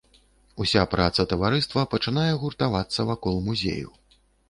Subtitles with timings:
[0.63, 3.99] Уся праца таварыства пачынае гуртавацца вакол музею.